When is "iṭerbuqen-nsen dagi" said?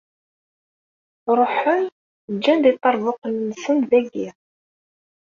2.71-4.27